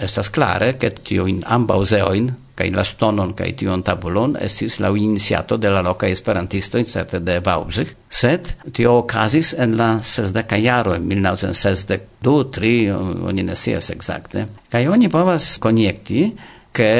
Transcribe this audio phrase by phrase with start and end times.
[0.00, 4.88] Estas clare, che tio in ambau zeoin, ca la stonon ca tion tabulon, estis la
[4.88, 10.56] iniciato de la loca esperantisto in certe de Vaubzig, sed tio okazis en la sesdeca
[10.60, 12.90] jaro, in 1962, 3,
[13.28, 16.30] oni ne sias exacte, kaj oni povas konjekti
[16.72, 16.92] ke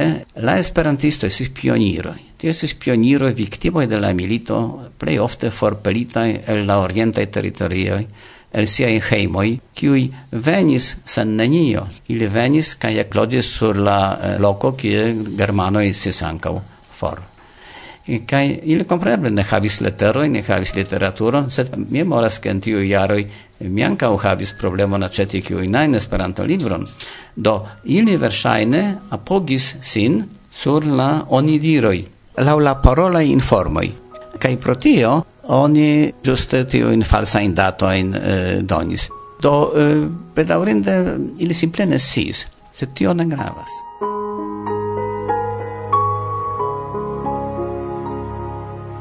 [0.42, 4.56] la esperantisto estis pioniro Tio estis pioniro viktimoj de la milito,
[4.96, 8.06] plej ofte forpelitaj el la orientaj teritorioj,
[8.52, 10.04] el siaj heimoi, kiuj
[10.46, 11.86] venis sen nenio.
[12.08, 16.60] Ili venis kaj eklodis sur la eh, loco kie germanoi sis ancau
[16.90, 17.22] for.
[18.26, 23.20] Kai ili kompreneble ne havis leteroj, ne havis literaturon, sed memoras ke en tiuj jaroj
[23.60, 26.86] mi ankaŭ havis problemon aĉeti kiujn Esperanto libron.
[27.36, 32.04] Do ili versaine apogis sin sur la onidiroi
[32.38, 33.90] laŭ la parola informoi
[34.38, 39.08] kai pro tio oni giuste in falsain dato eh, donis.
[39.40, 43.70] Do eh, pedaurinde ili simple ne sis se tio ne gravas.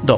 [0.04, 0.17] Do,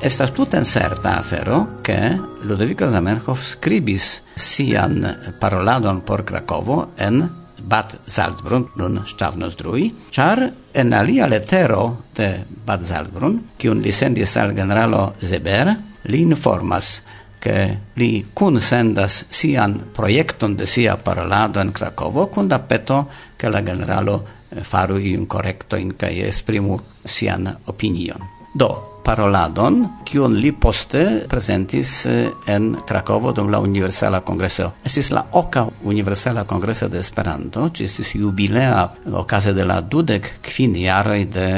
[0.00, 5.06] estas tute certa afero che Ludovico Zamenhof scribis sian
[5.40, 7.41] paroladon por Krakovo en
[7.72, 10.42] Bad Salzbrunn, nun Stavnosdrui, char
[10.76, 15.72] en alia letero de Bad Salzbrunn, kiun li sendis al generalo Zeber,
[16.12, 16.98] li informas
[17.42, 23.48] che li kun sendas sian projekton de sia parolado en Krakovo kun da peto che
[23.48, 28.20] la generalo eh, faru iun correcto in kai esprimu sian opinion.
[28.54, 34.72] Do, paroladon, kiun li poste presentis eh, en Krakovo dum la Universala Kongreso.
[34.84, 38.84] Estis la oka Universala Kongreso de Esperanto, ĝi estis jubilea
[39.22, 41.48] okaze de la dudek kvin jaroj de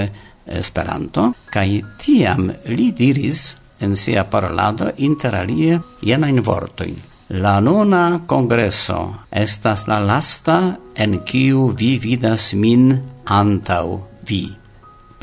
[0.45, 1.69] Esperanto, kaj
[2.00, 3.47] tiam li diris
[3.81, 6.97] en sia parolado interalie jenajn vortojn.
[7.41, 8.98] La nona congresso
[9.33, 10.59] estas la lasta
[10.95, 14.63] en kiu vi vidas min antau vi.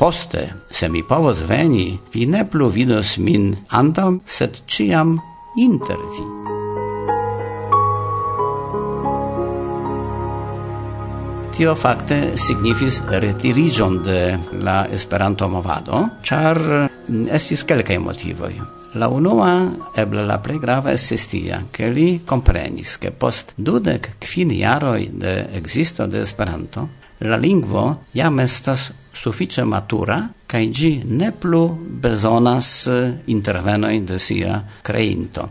[0.02, 5.12] Poste, se mi povos veni, vi ne plu vidos min antam, sed ciam
[5.54, 6.24] inter vi.
[11.52, 16.58] tio fakte signifis retirigion de la Esperanto movado, char
[17.30, 18.56] estis kelkaj motivoj.
[18.98, 19.52] La unua,
[19.96, 25.36] eble la plej grava estis tia, ke li komprenis, ke post dudek kvin jaroj de
[25.60, 26.88] ekzisto de Esperanto,
[27.20, 27.84] la lingvo
[28.18, 31.68] jam estas suffice matura cae gi ne plu
[32.00, 35.50] bezonas eh, intervenoi de sia creinto.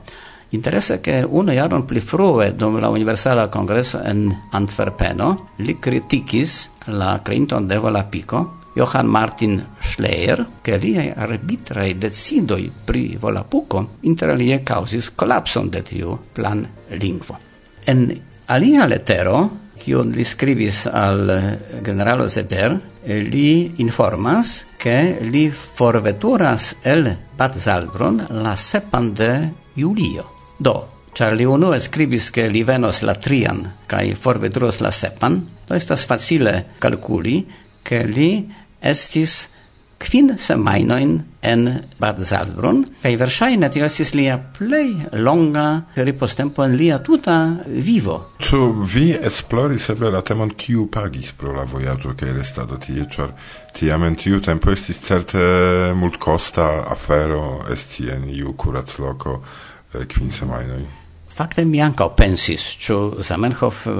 [0.50, 7.22] Interesse che uno jaron pli frue dum la Universala Congresso en Antwerpeno li criticis la
[7.24, 15.14] creinton de Volapico Johann Martin Schleyer, che li arbitrae decidoi pri Volapuco inter alie causis
[15.14, 17.38] collapson de tiu plan lingvo.
[17.84, 18.08] En
[18.46, 26.76] alia letero kion li scribis al eh, generalo Zeper, eh, li informas che li forveturas
[26.84, 29.32] el Bad Zalbrun la sepan de
[29.76, 30.28] julio.
[30.58, 30.76] Do,
[31.18, 36.06] char li unue skribis che li venos la trian kaj forveturos la sepan, do estas
[36.06, 37.42] facile calculi
[37.82, 38.32] che li
[38.80, 39.50] estis
[40.02, 47.00] quin semainoin en Bad Salzbrunn, kai versaine tio estis lia plei longa ripostempo en lia
[47.00, 48.18] tuta vivo.
[48.42, 48.62] Ĉu
[48.94, 53.34] vi esploris eble la temon kiu pagis pro la vojaĝo kaj restado tie, ĉar
[53.78, 55.44] tiam en tiu tempo estis certe
[55.98, 59.40] multkosta afero esti en iu kuracloko
[59.92, 61.01] kvin eh, semajnoj?
[61.32, 63.94] Fakte mi ankaŭ pensis, ĉu Zamenhof uh,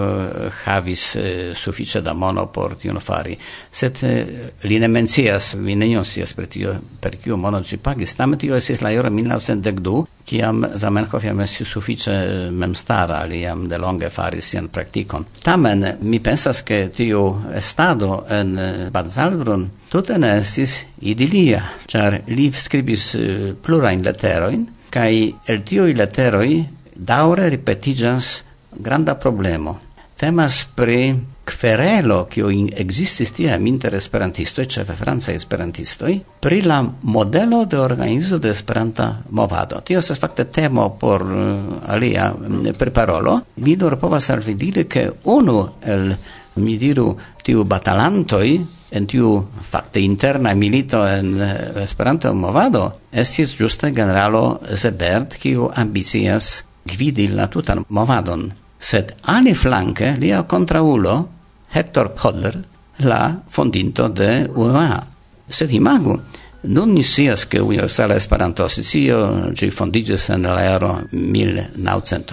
[0.66, 3.38] havis uh, sufiĉe da mono por tion fari,
[3.72, 8.18] sed uh, li ne mencias, mi nenion scias per tio, per kiu mono ĝi pagis.
[8.20, 12.18] Tamen tio estis la jaro 1912, kiam Zamenhof jam estis sufiĉe
[12.52, 15.30] memstara, li jam delonge faris sian praktikon.
[15.44, 17.24] Tamen mi pensas, ke tiu
[17.56, 18.54] estado en
[18.92, 25.12] Bad Zalbrun tute ne estis idilia, ĉar li skribis uh, plurajn leterojn, kaj
[25.48, 26.52] el tiuj leteroj
[26.96, 29.80] daure ripetigas granda problemo.
[30.18, 31.16] Temas pri
[31.46, 38.38] querelo kio in existis tiam inter esperantistoi, cefe francaj esperantistoj, pri la modelo de organizo
[38.38, 39.82] de Esperanta movado.
[39.82, 43.40] Tio se fakte temo por uh, alia mm, preparolo.
[43.56, 46.14] Mi nur povas alvidiri ke unu el
[46.56, 48.48] mi diru tiu batalantoj
[48.92, 56.66] en tiu fakte interna milito en eh, Esperanto movado estis juste generalo Zebert kiu ambicias
[56.86, 61.30] gvidi la tutan movadon, sed ali flanke lia contraulo,
[61.72, 62.58] Hector Podler,
[63.06, 65.00] la fondinto de UEA.
[65.48, 66.18] Sed imagu,
[66.64, 71.08] nun ni sias che Universala Esperanto Asocio gi fondigis en la jaro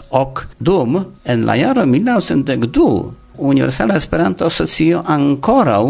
[0.08, 5.80] ok, dum en la jaro 1902 Universala Esperanto Asocio ancora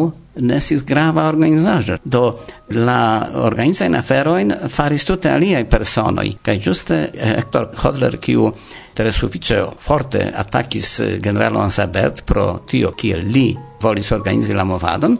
[0.40, 1.96] ne grava organizaĵo.
[2.04, 2.38] Do
[2.74, 6.28] la organizajn aferojn faris tute aliaj personoj.
[6.42, 8.52] Kaj ĝuste eh, Hector Hodler kiu
[8.94, 13.50] tre sufiĉe forte atakis eh, generalon Sabert pro tio kiel li
[13.82, 15.18] volis organizi la movadon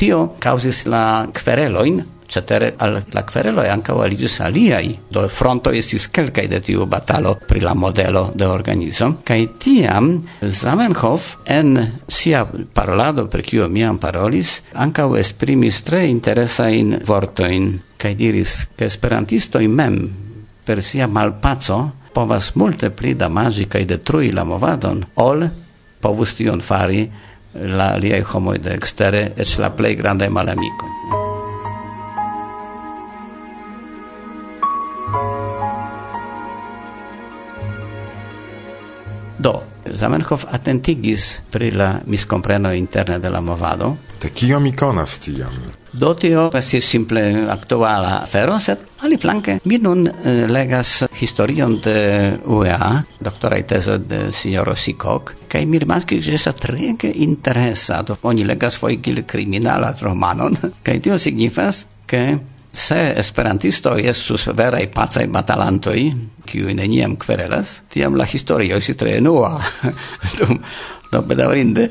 [0.00, 6.48] tio causis la quereloin cetere al la quereloi ancao aligis aliai, do fronto estis quelcae
[6.48, 11.74] de tiu batalo pri la modelo de organizo, cae tiam Zamenhof en
[12.06, 19.68] sia parlado, per kiu miam parolis, ancao esprimis tre interesain vortoin, cae diris, che esperantistoi
[19.68, 19.98] mem,
[20.64, 21.80] per sia malpaco,
[22.14, 25.48] povas multe pli damagi cae detrui la movadon, ol
[26.00, 27.04] povus tion fari
[27.54, 31.19] la liaj homoj de extere, eĉ la plej grande malamikoj.
[40.00, 43.96] Zamenhof atentigis pri la miskompreno interne de la movado.
[44.22, 45.52] De kio mi konas tiam?
[45.92, 51.96] Do tio estis simple aktuala afero, sed ali flanke mi nun eh, legas historion de
[52.46, 58.46] UEA, doktoraj tezo de signoro Sikok, kaj mi rimaskis, že estas treege interesa, do oni
[58.48, 60.56] legas foigil kriminala romanon,
[60.86, 62.38] kaj tio signifas, ke
[62.72, 66.04] Se esperantisto estus verai pacai batalantoi,
[66.46, 69.56] kiu neniam querelas, tiam la historio si tre nua.
[70.38, 70.60] Dum,
[71.10, 71.90] do bedaurinde,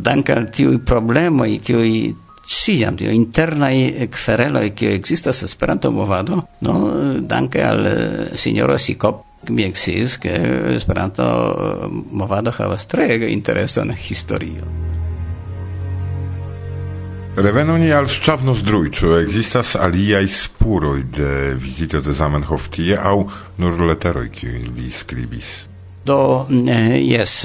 [0.00, 2.16] dank tiui problemoi, kiui
[2.48, 6.74] ciam, tio internai quereloi, kiu existas esperanto movado, no,
[7.20, 10.32] danke al eh, signoro Sikop, mi exis, ke
[10.74, 14.77] esperanto eh, movado havas tre interesan historio.
[17.40, 23.20] Revenoni al Schavnusdrujczu existas aliaj spuroj de vizito de Zamenhof tie aŭ
[23.62, 25.50] nur leteroj kiujn li skribis.
[26.02, 27.44] Do e, jes,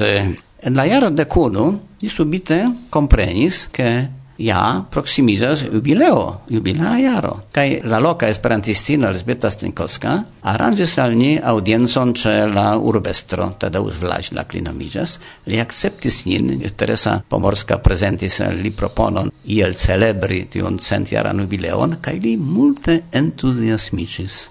[0.65, 1.67] la e, jaro de kuno
[2.01, 2.57] li subite
[2.89, 3.91] komprenis ke
[4.37, 7.33] ja proximizas jubileo, jubilea jaro.
[7.51, 14.43] Kaj la loka esperantistino Elżbieta Stinkowska aranżis al ni audiencon ce la urbestro Tadeusz Vlaźla
[14.43, 15.19] klinomidzas.
[15.45, 22.37] Li akceptis nin, Teresa Pomorska prezentis li proponon iel celebri tiun centjaran jubileon, kaj li
[22.37, 24.49] multe entuziasmicis.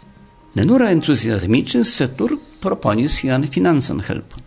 [0.55, 4.41] Ne nur entuziasmicis, sed nur proponis sian financan helpon.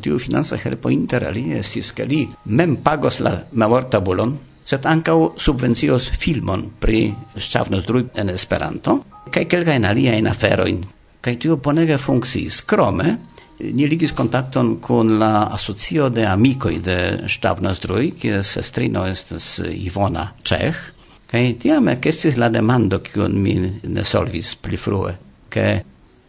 [0.00, 4.36] Tiu financa helpo inter alie estis, ke li mem pagos la memortabulon,
[4.68, 7.06] sed ancau subvencios filmon pri
[7.40, 8.98] Ŝafnosdruj en Esperanto
[9.32, 10.82] kaj kelkajn aliajn aferoin.
[11.24, 12.60] Kaj tio bonege funkciis.
[12.68, 13.16] Krome
[13.60, 20.78] ni ligis kontakton kun la asocio de amikoj de Ŝafnosdruj, kies estrino estas Ivona Czech.
[21.28, 25.12] Kaj tiam ekestis la demando, kiun mi ne solvis pli frue,
[25.52, 25.66] ke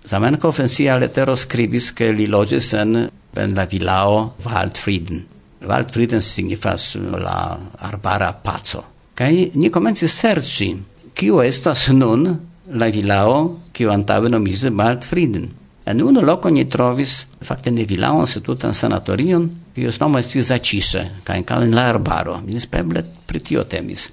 [0.09, 2.95] Zamenhof en sia letero skribis, ke li loĝis en
[3.39, 5.38] en la vilao Waldfrieden.
[5.67, 8.83] Waldfrieden signifas mm, la arbara paco.
[9.15, 10.69] Kai ni komenci serci,
[11.13, 12.27] kiu estas nun
[12.71, 15.49] la vilao, kiu antave nomiĝis Waldfrieden.
[15.89, 21.01] En unu loko ni trovis fakte ne vilaon, se tutan sanatorion, kiu nomo estis zacise,
[21.23, 22.37] kai ankaŭ in la arbaro.
[22.45, 24.09] Mi speble pri tio temis.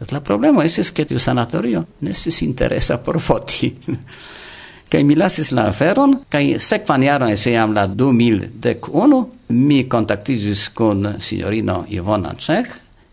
[0.00, 3.74] Sed la problemo estis, ke tiu sanatorio ne interesa por foti.
[4.90, 11.84] kai mi lasis la aferon, kai sekvan jaron, se la 2011, mi kontaktiĝis con signorino
[11.88, 12.68] Ivona Czech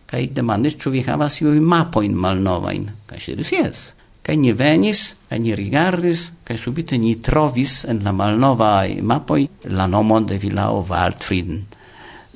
[0.07, 2.86] kaj demandis ĉu vi havas iujn mapojn malnovajn?
[3.10, 3.82] Kaj ŝi diris jes.
[4.24, 9.41] Kaj ni venis kaj ni rigardis kaj subite ni trovis en la malnovaj mapoj
[9.79, 11.65] la nomon de vilao Waldfrieden.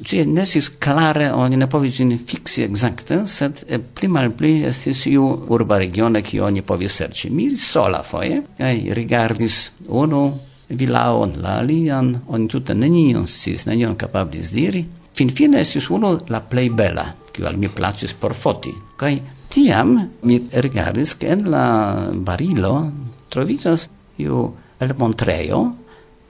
[0.01, 3.59] Ĝi ne estis klare, oni ne povis ĝin fiksi ekzakte, sed
[3.93, 7.29] pli malpli estis iu urba regiono, kiu oni povis serĉi.
[7.29, 10.23] Mi sola foje kaj rigardis unu
[10.77, 14.83] vilaon, la alian, oni tutte nenion sciis, nenion capablis diri.
[15.17, 18.71] Finfine estis uno la plei bela, kiu al mi placis por foti.
[18.97, 19.13] Kaj
[19.51, 21.65] tiam mi rigardis, che en la
[22.15, 22.75] barilo
[23.31, 23.87] troviĝas
[24.23, 24.47] iu
[24.81, 25.61] elmontrejo,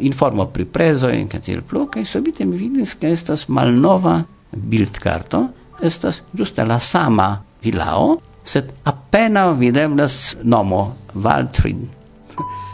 [0.02, 4.20] informo pri preso in catil plu, kaj subite mi vidis, che estas malnova
[4.52, 5.48] bildkarto,
[5.82, 11.86] estas giusta la sama vilao, sed appena videblas nomo Valtrin.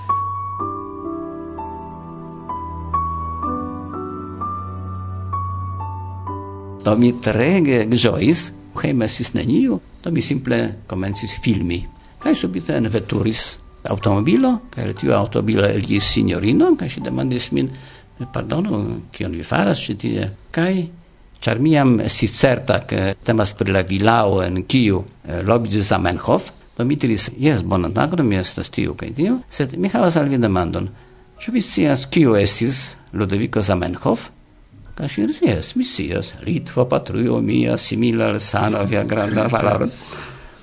[6.87, 11.81] do mi trege gjois, hejme sis neniu, do mi simple komencis filmi.
[12.23, 13.41] Kaj subite enveturis
[13.91, 17.67] automobilo, kaj tiu automobilo eligis signorino, kaj si demandis min,
[18.33, 18.79] pardonu,
[19.11, 20.29] kion vi faras ĉi tie?
[20.55, 20.85] Kaj
[21.43, 21.75] ĉar mi
[22.05, 27.27] estis certa, ke temas pri la vilao en kiu eh, lobiĝis Zamenhof, do mi diris,
[27.35, 30.87] jes, bonan tagon, mi estas tiu kaj tiu, sed mi havas al vi demandon.
[31.37, 34.29] Ĉu vi scias, kiu estis Ludovico Zamenhof?
[34.97, 39.85] Kaŝir, jes, mi scias, Litva patrujo mia simila al Sanavia granda valoro.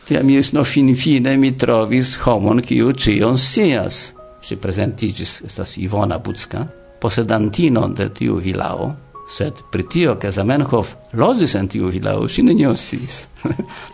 [0.08, 3.98] Tiam jes no finfine mi trovis homon kiu ĉion sias.
[4.42, 6.64] Si prezentiĝis, estas Ivona Bucka,
[7.00, 8.88] posedantino de tiu vilao,
[9.30, 13.28] sed pri tio ke Zamenhof loĝis en tiu vilao, si nenion sciis.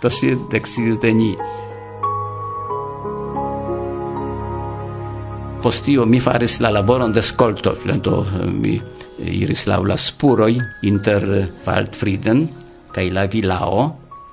[0.01, 1.35] to si dexis de ni.
[5.61, 8.81] Postio mi faris la laboron de skolto, do mi
[9.27, 10.57] iris laŭ la spuroi
[10.89, 11.27] inter
[11.67, 12.47] Waldfrieden
[12.95, 13.85] kai la vilao,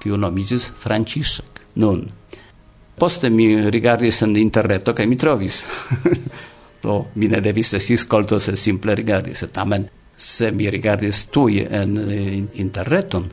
[0.01, 1.61] kiu nomigis Franciszek.
[1.81, 2.03] Nun,
[2.97, 5.65] poste mi rigardis en interreto kai mi trovis.
[6.83, 9.45] Do, mi ne devis esi scolto se simple rigardis.
[9.53, 11.97] Tamen, se mi rigardis tui en
[12.53, 13.27] interreton,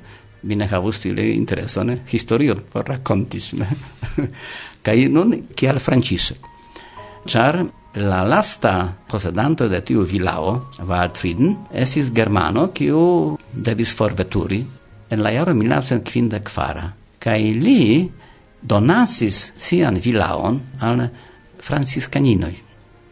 [0.45, 3.53] mi ne havus tile intereson historion por racontis.
[4.85, 6.53] kai nun, kial Franciszek?
[7.25, 7.63] Char,
[7.95, 14.59] La lasta posedanto de tiu vilao, Waldfrieden, esis germano, kiu devis forveturi
[15.15, 16.89] en la jaro 1954.
[17.23, 18.11] Kai li
[18.61, 21.05] donacis sian vilaon al
[21.63, 22.53] franciskaninoj.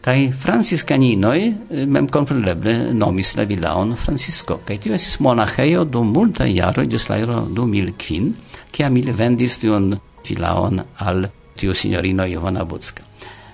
[0.03, 4.59] Kai franciskaninoj eh, mem compreneble nomis la vilaon Francisco.
[4.67, 8.33] Kaj tio estis monaĥejo dum multa jaro, gis la jaro 2005,
[8.75, 9.93] kia mi vendis tiun
[10.27, 13.07] vilaon al tiu signorino Ivona Bucka.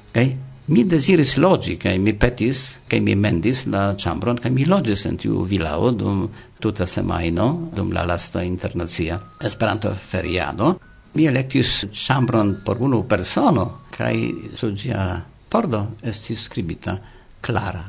[0.10, 5.06] Kaj mi desiris logi, kai mi petis, kai mi mendis la chambron, kai mi logis
[5.10, 6.28] en tiu vilao dum
[6.62, 10.78] tuta semaino, dum la lasta internazia Esperanto feriado.
[11.14, 17.00] Mi electis chambron por unu persono, kai su gia pordo estis scribita
[17.42, 17.84] Clara.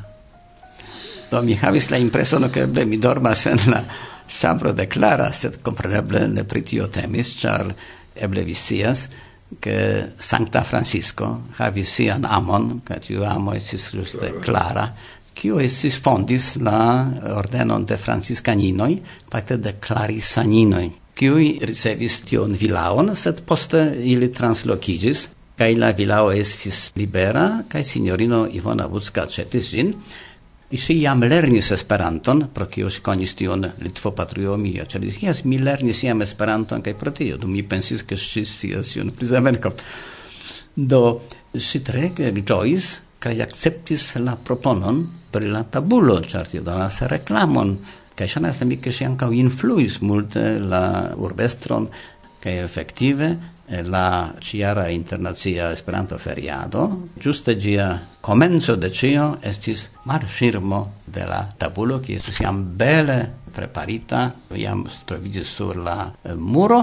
[1.30, 3.84] Do mi havis la impresono che eble mi dormas en la
[4.26, 7.74] chambro de Clara, sed compreneble ne pritio temis, char
[8.14, 9.08] eble vi sias,
[9.58, 14.86] che Sancta Francisco havis sian amon, che tiu amo esis juste clara,
[15.34, 23.42] kiu esis fondis la ordenon de Franciscaninoi, fakte de Clarissaninoi, kiui ricevis tion vilaon, sed
[23.44, 25.28] poste ili translocigis,
[25.60, 29.92] kai la vilao estis libera, kai signorino Ivona Vucka cetis gin,
[30.70, 36.22] Si jam lernis Esperanton, pro kio si konis tion Litvo-patriomio, ĉar jes, mi lernis jam
[36.22, 39.82] Esperanton kaj pro tio, do mi pensis ke ŝi scias ion pri Zamenhof.
[40.76, 41.00] Do
[41.58, 45.02] si tre ĝojis kaj akceptis la proponon
[45.34, 47.74] pri la tabulo, ĉar tio donas reklamon
[48.14, 50.84] kaj ŝajnas al mi ke ŝi ankaŭ influis multe la
[51.18, 51.90] urbestron
[52.44, 53.34] kaj efektive
[53.70, 62.00] la ciara internazia Esperanto feriado, giuste gia comenzo de cio estis marŝirmo de la tabulo,
[62.00, 63.20] ki estis jam bele
[63.54, 66.82] preparita, iam troviĝis sur la eh, muro,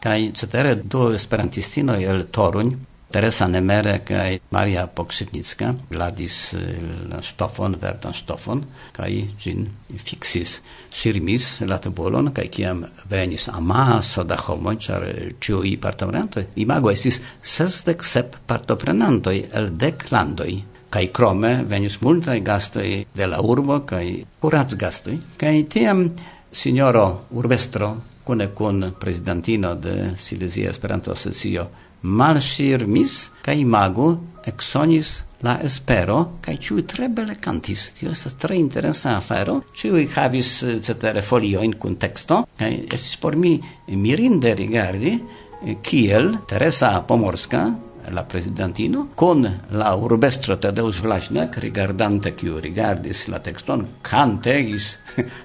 [0.00, 2.74] kaj cetere du esperantistino el Toruń
[3.10, 6.78] Teresa Nemere kaj Maria Pokrzywnicka gladis eh,
[7.10, 8.64] la stofon, verdan stofon,
[8.96, 10.56] kaj gin fixis
[10.90, 17.20] sirmis la tabulon, kaj kiam venis amaso da homoj, ĉar eh, ĉiuj partoprenantoj, imago esis
[17.42, 20.56] sesdek sep partoprenantoj el dek landoj.
[20.90, 24.04] Kaj krome venis multaj gastoj de la urbo kaj
[24.40, 26.04] kurac gastoj, kaj tiam
[26.52, 27.94] signoro urbestro
[28.26, 31.68] cune kun presidentino de Silesia Esperanto Asocio
[32.02, 34.08] malŝirmis kaj imagu
[34.46, 35.12] eksonis
[35.46, 39.60] la espero kaj ĉiuj tre bele cantis tio estas tre interesa afero.
[39.74, 46.36] Ĉiuj havis eh, cetere folio in teksto kaj estis por mi mirinde rigardi eh, kiel
[46.48, 47.66] Teresa Pomorska
[48.12, 54.98] la presidentino, con la urbestro Tadeusz Vlaśnek, rigardante kiu rigardis la texton, cantegis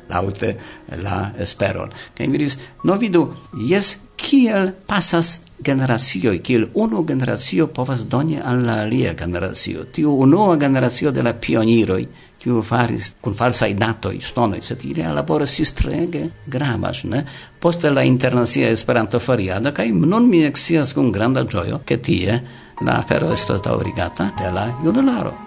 [0.09, 0.55] laute
[1.05, 1.91] la esperon.
[2.17, 3.25] Kaj mi diris, no vidu,
[3.67, 9.85] jes kiel pasas generacioj, kiel unu generacio povas doni al la alia generacio.
[9.93, 12.05] Tiu unua generacio de la pioniroj,
[12.41, 17.23] kiu faris kun falsaj datoj, ŝtonoj, sed ili laboras sistrege gravas, ne?
[17.59, 22.41] Poste la internacia Esperanto-fariado kaj nun mi ekscias kun granda ĝojo, ke tie
[22.81, 25.37] la afero estas daŭrigata de la junularo.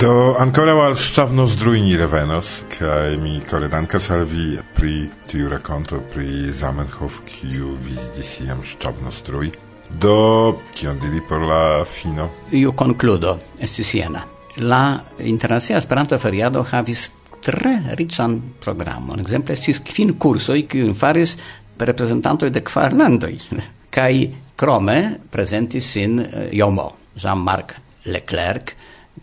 [0.00, 7.20] Do ancora al stavno zdrujni revenos, kai mi koledanka salvi pri tiu rakonto pri Zamenhof,
[7.26, 9.50] kiu vidis iam stavno zdruj,
[9.98, 12.30] Do, kion diri por la fino?
[12.54, 14.22] Io concludo, estis siena.
[14.56, 17.10] La Internacia Esperanto Feriado havis
[17.42, 19.20] tre rican programon.
[19.20, 21.36] Exemple, estis kvin kursoi, kiujn faris
[21.80, 23.36] representantoi de kvar landoi.
[23.94, 24.98] Kai krome
[25.30, 27.74] presentis sin eh, Jomo, Jean-Marc
[28.06, 28.74] Leclerc,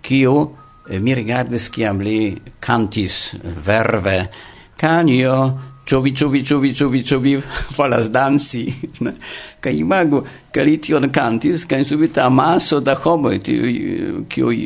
[0.01, 0.35] kiu
[0.89, 4.19] eh, mi rigardis kiam li cantis verve
[4.77, 5.37] Canio
[5.87, 7.41] Ciovi, ciovi, ciovi, ciovi, ciovi,
[7.77, 8.65] falas dansi.
[9.63, 10.19] Kaj imagu,
[10.51, 13.39] ke li tion kantis, kaj subita amaso da homoj,
[14.27, 14.57] kiuj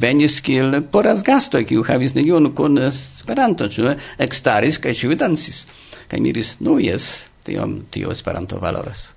[0.00, 4.08] venis kiel poraz gastoj, kiu havis nenion kun Esperanto, ĉu eh?
[4.24, 5.66] ekstaris kaj ĉiuj dansis.
[6.08, 7.10] Kaj miris, nu jes,
[7.44, 9.10] tiom tio Esperanto valoras.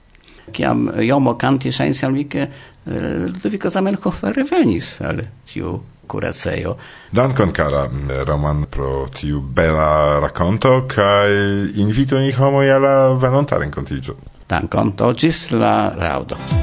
[0.52, 2.48] Kiam jomo kantis Heinz eh,
[2.84, 6.78] Ludoviko Zamenhof revenis al tiu curaceo.
[7.10, 14.16] Dankon cara mm, Roman pro tiu bela racconto kai invito ni homo alla venonta rencontigio.
[14.48, 16.63] Dankon, do gis la raudo.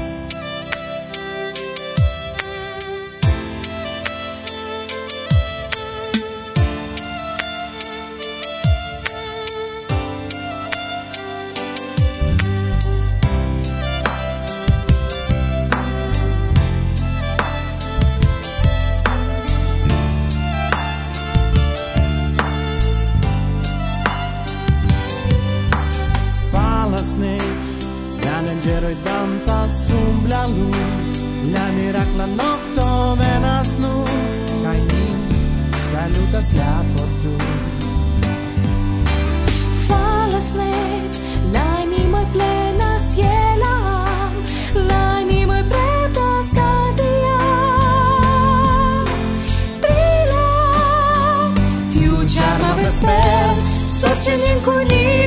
[54.63, 55.20] 如果你。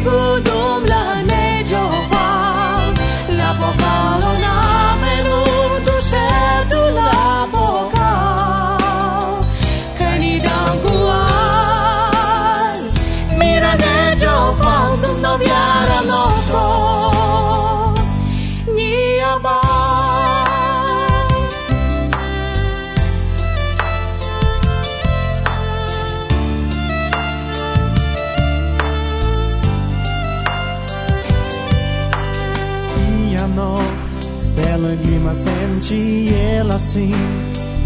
[35.95, 37.15] ci ela sim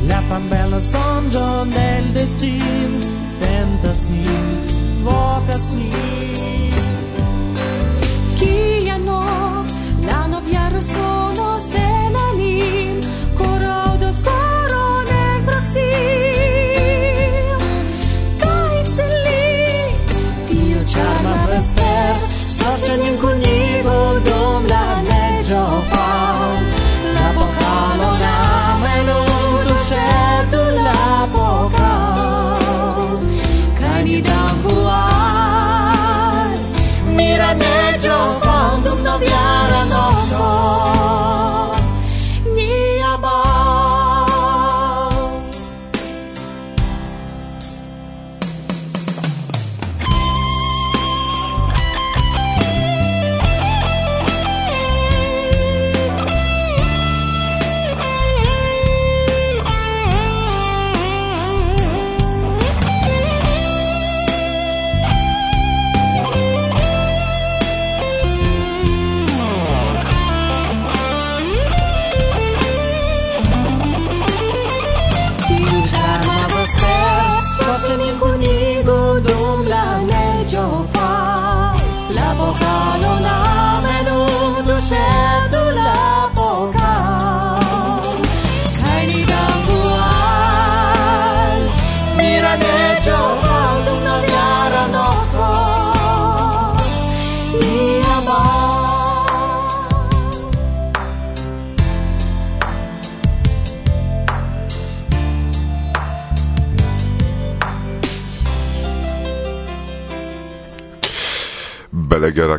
[0.08, 2.92] La pambella sonĝo nel destin.
[3.40, 4.24] Tentas mi
[5.04, 6.07] vocas mi.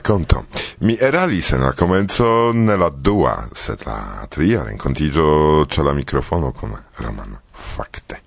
[0.09, 0.45] renconto.
[0.79, 6.71] Mi eralis en la comenzo nella dua, sed la tria rencontigio c'è la microfono con
[6.95, 7.41] Romano.
[7.51, 8.21] Fakte.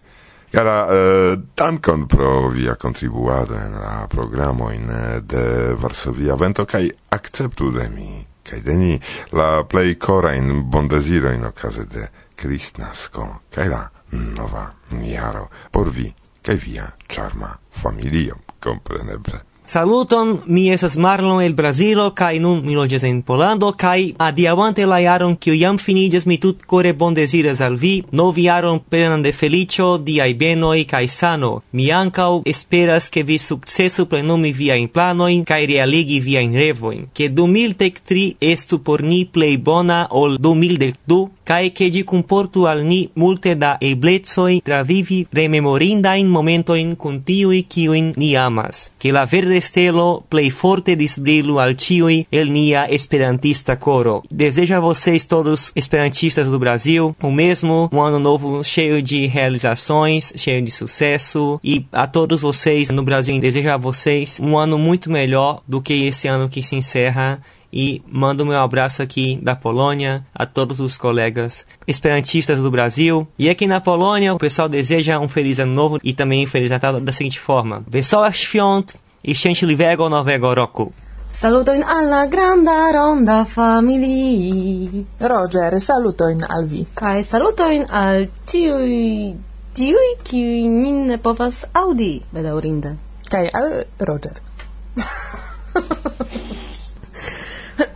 [0.51, 6.92] Cara, eh, dankon pro via contribuado en la programo in eh, de Varsovia Vento, kai
[7.09, 13.42] acceptu de mi, kai de ni la plei cora in bondesiro in ocase de Cristnasco,
[13.49, 13.90] kai la
[14.37, 19.51] nova miaro, por vi, kai via charma familio, compreneble.
[19.64, 24.98] Saluton, mi esas Marlon el Brasilo, kai nun mi loges en Polando, kai adiavante la
[25.01, 30.35] jaron kiu jam finiges, mi tutkore bondeziras al vi novi jaron plenan de felicio, diai
[30.35, 31.62] benoi, kai sano.
[31.70, 37.07] Mi ancau esperas ke vi successu plenumi viajn planoin, kai realigi viajn revoin.
[37.14, 43.11] ke 2003 estu por ni plei bona ol 2002 cae che gi comportu al ni
[43.14, 49.61] multe da eblezoi travivi rememorindain momentoin con tiui ciuin ni amas, che la verde verde
[49.61, 54.23] stelo plei forte disbrilu al ciui el nia esperantista coro.
[54.31, 60.33] Desejo a vocês todos esperantistas do Brasil o mesmo, um ano novo cheio de realizações,
[60.37, 65.11] cheio de sucesso e a todos vocês no Brasil desejo a vocês um ano muito
[65.11, 67.41] melhor do que esse ano que se encerra
[67.73, 73.27] e mando meu abraço aqui da Polônia a todos os colegas esperantistas do Brasil.
[73.38, 76.71] E aqui na Polônia, o pessoal deseja um feliz ano novo e também um feliz
[76.71, 80.93] Natal da seguinte forma: Wesołych świąt i szczęśliwego nowego roku.
[81.33, 85.07] Salutojn alla granda ronda familii.
[85.21, 86.87] Roger, salutojn al vi.
[87.23, 89.37] saluto in al tiui
[89.73, 92.97] tiui kiuj nin ne povas audi bedaurinde.
[93.31, 94.33] Kai al Roger.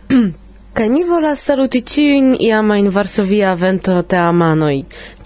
[0.77, 4.75] Kaj mi volas saluti ĉiujn iamajn Varsovia vento teamanoj,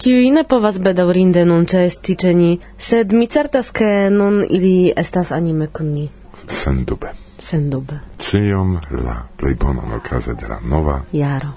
[0.00, 2.54] kiuj ne povas bedaŭrinde nun ĉeesti ĉe ni,
[2.86, 6.06] sed mi certas, ke nun ili estas anime kun ni.
[6.48, 7.12] Sendube.
[7.50, 8.00] Sendube.
[8.24, 8.72] Ĉiom
[9.04, 11.52] la plej bonan okaze de la nova jaro.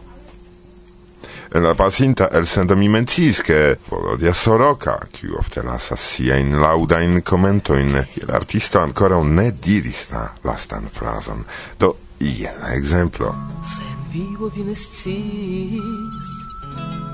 [1.55, 8.01] En la pasinta elsendo mi menciis, ke Volodia Soroka, kiu ofte lasas siajn laŭdajn komentojn,
[8.11, 11.45] kiel artisto ankoraŭ ne diris la lastan frazon.
[11.79, 13.35] Do Ien exemplo.
[13.63, 16.29] Se vivo vi ne sciis,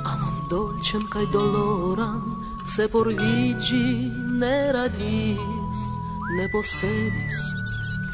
[0.06, 2.22] amon dolcen kaj doloran,
[2.76, 5.80] se por vigi ne radis,
[6.38, 7.40] ne posedis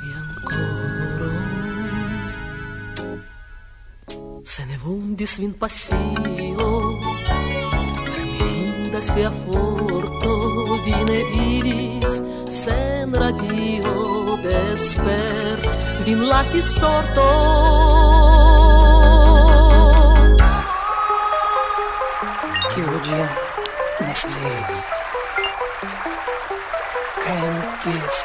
[0.02, 1.52] vian koron.
[4.45, 6.71] Se ne vundis vin pasio,
[8.15, 10.34] mirinda sia forto,
[10.86, 12.21] vi ne vidis
[12.63, 17.25] sen radio desper vin lasis sorto.
[22.71, 23.27] Kiu ĝin
[24.05, 24.79] ne sciis
[27.23, 28.23] kaj en kies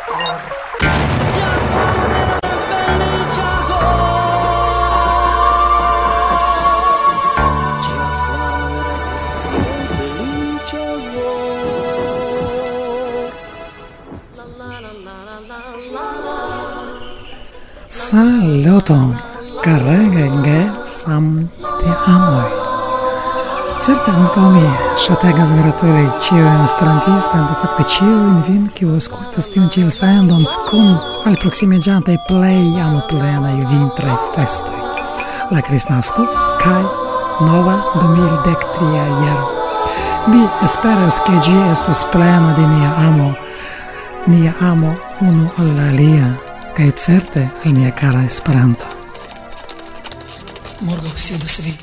[18.92, 19.16] eston
[19.64, 21.48] carrega ge sam
[21.80, 22.50] te amoi.
[23.80, 24.66] Certe ankaŭ mi
[25.04, 30.92] ŝategas gratuli ĉiujn esperantistojn, de fakte ĉiujn vin, kiu aŭskultas tiun ĉi elsendon kun
[31.30, 34.84] alproksimiĝantaj plej amoplenaj vintraj festoj.
[35.50, 36.28] La Kristnasko
[36.62, 36.82] kaj
[37.48, 39.50] nova 2013 jaro.
[40.30, 43.34] Mi esperas ke ĝi estos plena de nia amo,
[44.30, 48.88] nia amo unu al la alia kaj certe al nia kara Esperanto.
[50.80, 51.81] Morgaŭ sidos vi.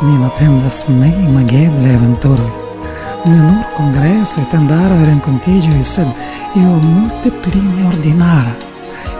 [0.00, 2.52] Min atendas neimageble aventuroj,
[3.26, 6.08] ne nur kongresoj, tendaroj, renkontiĝoj, sed
[6.56, 8.56] io multe pli neordinara,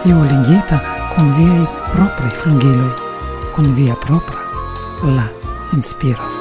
[0.08, 0.80] io ligita
[1.12, 1.62] kun viaj
[1.92, 2.92] propraj flugiloj,
[3.54, 4.40] kun via propra
[5.16, 5.28] la
[5.76, 6.39] inspiro.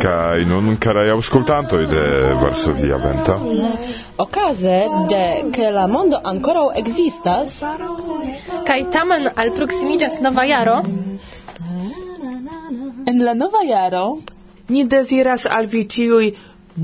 [0.00, 3.36] Kai non carai auscultanto de Varsovia Venta.
[4.16, 7.58] Okaze de ke la mondo ankoraŭ ekzistas
[8.64, 10.78] kaj tamen alproksimiĝas nova jaro.
[13.06, 14.18] En la nova jaro
[14.68, 16.32] ni deziras al vi ĉiuj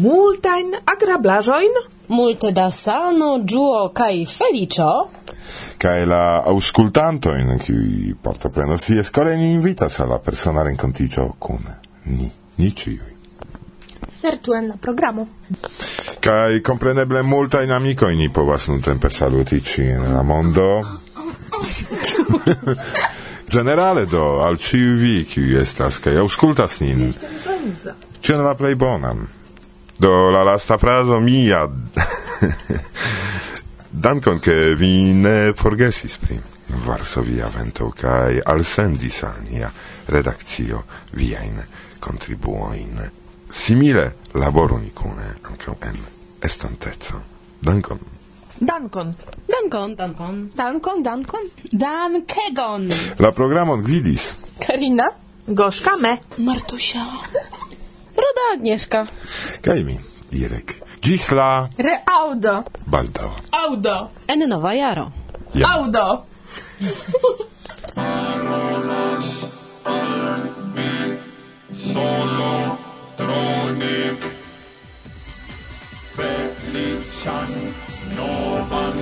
[0.04, 4.92] multajn agrablaĵojn, multe da sano, ĝuo kaj feliĉo.
[5.80, 11.64] Kaj la aŭskultantojn, kiuj partoprenos ties kore, ni invitas al la persona renkontiĝo kun
[12.12, 13.00] ni ni ciui.
[14.20, 15.26] Serĉu en la programo.
[16.24, 20.68] Kaj kompreneble multaj amikoj ni povas nuntempe saluti ĉi en la mondo.
[23.56, 27.12] Generale do al ĉiuj vi kiuj estas kaj aŭskultas nin.
[28.20, 29.22] Ĉion la plej bonan.
[29.98, 31.62] Do la lasta frazo mia.
[34.06, 36.36] Dankon ke vi ne forgesis pri
[36.86, 39.70] Varsovia vento kaj alsendis al nia
[40.10, 41.62] redakcio viajn
[41.98, 43.10] contribuo in
[43.48, 45.98] simile lavoro nicune anche en
[46.38, 47.22] estantezza.
[47.58, 47.98] Dankon.
[48.58, 49.14] Dankon.
[49.46, 50.50] Dankon, dankon.
[50.54, 51.50] Dankon, dankon.
[51.70, 52.90] Dankegon.
[53.18, 54.34] La programon gvidis.
[54.58, 55.12] Karina.
[55.46, 56.18] Goszka me.
[56.36, 57.04] Martusia.
[58.22, 59.06] Roda Agnieszka.
[59.62, 60.82] Kajmi, Irek.
[61.00, 61.36] Gisla.
[61.36, 61.68] la...
[61.76, 62.64] Reaudo.
[62.84, 63.34] Baldao.
[63.50, 64.10] Audo.
[64.26, 65.12] En nova jaro.
[65.54, 65.66] Ja.
[65.68, 66.24] Audo.
[71.92, 72.78] solo
[73.16, 74.16] trone.
[76.16, 77.50] Felician
[78.16, 78.98] novan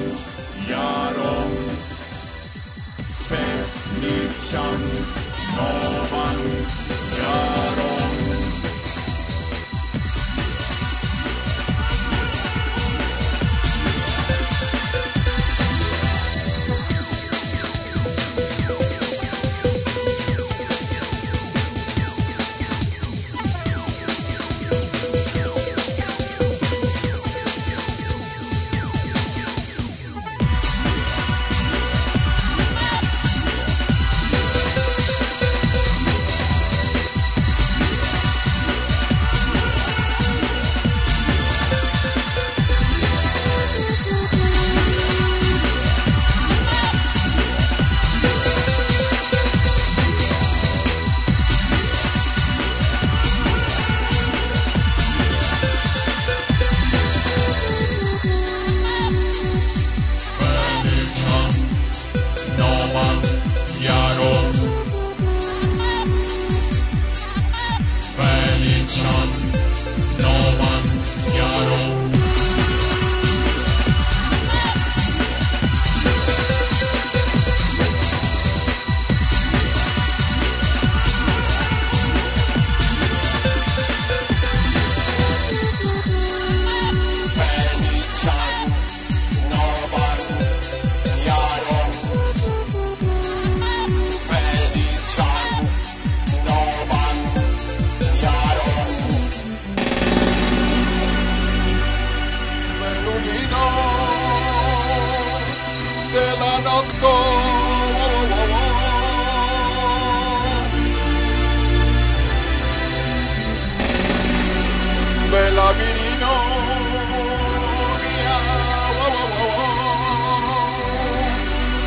[0.68, 1.50] jaron.
[3.28, 4.82] Felician
[5.56, 6.38] novan
[7.16, 7.53] jaron.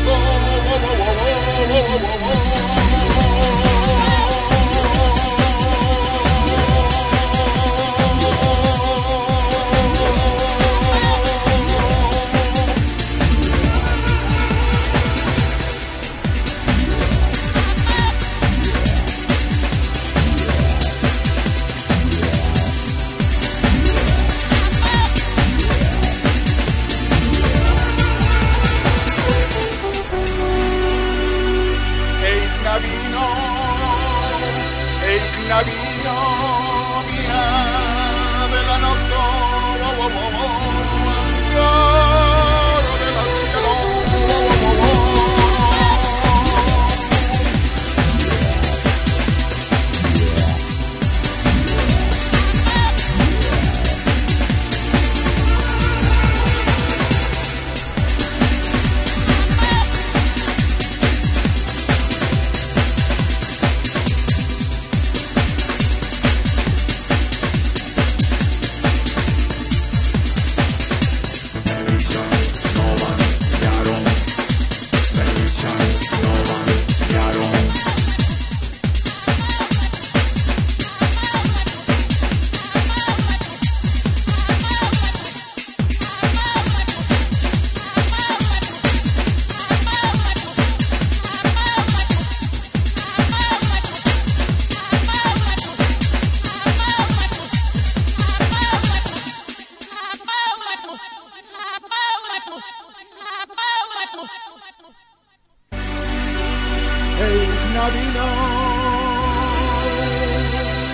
[107.69, 108.27] Magna vino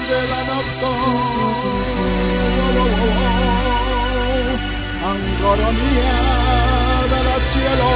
[0.10, 0.40] de la
[5.10, 6.16] ancora mia
[7.12, 7.90] dal cielo.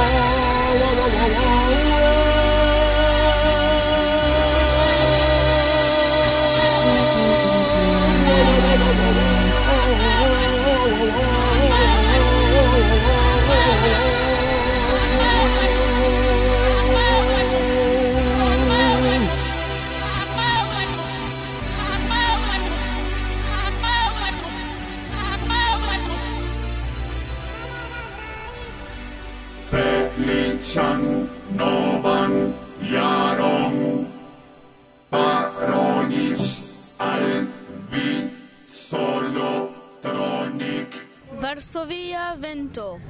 [41.90, 43.09] Via Vento.